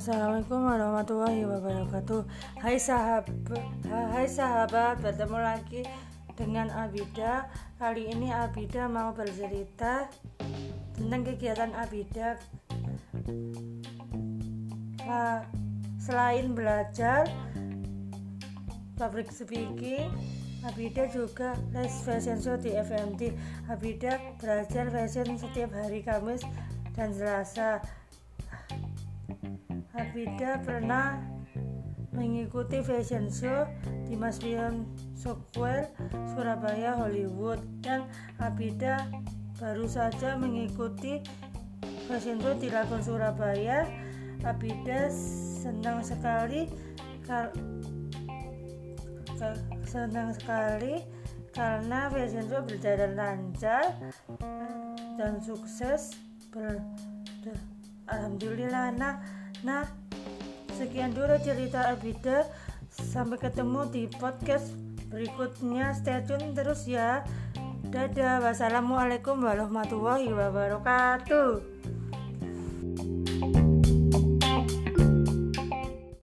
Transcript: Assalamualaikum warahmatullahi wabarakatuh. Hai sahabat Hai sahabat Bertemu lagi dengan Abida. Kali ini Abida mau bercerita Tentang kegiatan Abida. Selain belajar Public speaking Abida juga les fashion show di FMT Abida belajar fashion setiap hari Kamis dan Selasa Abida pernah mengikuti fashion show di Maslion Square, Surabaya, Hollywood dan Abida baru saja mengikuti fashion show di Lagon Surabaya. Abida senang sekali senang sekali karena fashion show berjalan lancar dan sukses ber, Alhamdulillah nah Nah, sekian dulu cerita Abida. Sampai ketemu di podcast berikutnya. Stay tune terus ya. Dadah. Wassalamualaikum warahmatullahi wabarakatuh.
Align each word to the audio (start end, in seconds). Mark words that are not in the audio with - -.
Assalamualaikum 0.00 0.64
warahmatullahi 0.64 1.44
wabarakatuh. 1.44 2.24
Hai 2.56 2.80
sahabat 2.80 3.28
Hai 3.84 4.24
sahabat 4.24 4.96
Bertemu 5.04 5.36
lagi 5.36 5.84
dengan 6.40 6.72
Abida. 6.72 7.52
Kali 7.76 8.08
ini 8.08 8.32
Abida 8.32 8.88
mau 8.88 9.12
bercerita 9.12 10.08
Tentang 10.96 11.20
kegiatan 11.20 11.76
Abida. 11.76 12.40
Selain 16.00 16.48
belajar 16.56 17.28
Public 18.96 19.28
speaking 19.28 20.08
Abida 20.64 21.12
juga 21.12 21.60
les 21.76 21.92
fashion 21.92 22.40
show 22.40 22.56
di 22.56 22.72
FMT 22.72 23.36
Abida 23.68 24.16
belajar 24.40 24.88
fashion 24.88 25.36
setiap 25.36 25.76
hari 25.76 26.00
Kamis 26.00 26.40
dan 26.96 27.12
Selasa 27.12 27.84
Abida 30.10 30.58
pernah 30.66 31.22
mengikuti 32.10 32.82
fashion 32.82 33.30
show 33.30 33.62
di 34.10 34.18
Maslion 34.18 34.82
Square, 35.14 35.86
Surabaya, 36.34 36.98
Hollywood 36.98 37.62
dan 37.78 38.10
Abida 38.42 39.06
baru 39.62 39.86
saja 39.86 40.34
mengikuti 40.34 41.22
fashion 42.10 42.42
show 42.42 42.58
di 42.58 42.74
Lagon 42.74 42.98
Surabaya. 42.98 43.86
Abida 44.42 45.14
senang 45.62 46.02
sekali 46.02 46.66
senang 49.86 50.34
sekali 50.34 51.06
karena 51.54 52.10
fashion 52.10 52.50
show 52.50 52.66
berjalan 52.66 53.14
lancar 53.14 53.94
dan 55.14 55.38
sukses 55.38 56.18
ber, 56.50 56.82
Alhamdulillah 58.10 58.90
nah 58.98 59.22
Nah, 59.60 59.84
sekian 60.76 61.12
dulu 61.12 61.36
cerita 61.40 61.92
Abida. 61.92 62.48
Sampai 62.90 63.38
ketemu 63.38 63.86
di 63.92 64.02
podcast 64.10 64.72
berikutnya. 65.12 65.92
Stay 65.96 66.20
tune 66.24 66.52
terus 66.56 66.88
ya. 66.88 67.24
Dadah. 67.90 68.40
Wassalamualaikum 68.44 69.42
warahmatullahi 69.42 70.30
wabarakatuh. 70.30 71.79